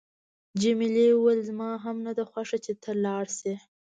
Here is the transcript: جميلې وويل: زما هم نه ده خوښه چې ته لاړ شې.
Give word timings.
جميلې 0.61 1.07
وويل: 1.13 1.39
زما 1.49 1.69
هم 1.83 1.97
نه 2.05 2.11
ده 2.17 2.23
خوښه 2.31 2.57
چې 2.65 2.73
ته 2.83 2.91
لاړ 3.05 3.25
شې. 3.37 3.53